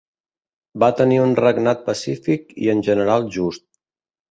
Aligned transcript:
Va 0.83 0.89
tenir 1.01 1.19
un 1.25 1.35
regnat 1.41 1.85
pacífic 1.91 2.57
i 2.65 2.73
en 2.75 2.83
general 2.91 3.31
just. 3.39 3.67